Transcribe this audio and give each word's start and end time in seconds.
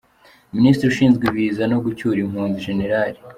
Minisitiri 0.55 0.89
ushinzwe 0.93 1.23
Ibiza 1.31 1.63
no 1.71 1.77
gucyura 1.85 2.19
impunzi, 2.25 2.57
Gen. 2.63 2.79